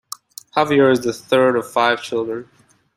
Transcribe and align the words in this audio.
Javier 0.57 0.91
is 0.91 1.01
the 1.01 1.13
third 1.13 1.55
of 1.55 1.69
five 1.71 2.01
children. 2.01 2.49